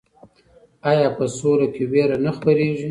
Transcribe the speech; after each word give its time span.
آیا 0.89 1.07
په 1.17 1.23
سوله 1.37 1.67
کې 1.73 1.83
ویره 1.91 2.17
نه 2.25 2.31
خپریږي؟ 2.37 2.79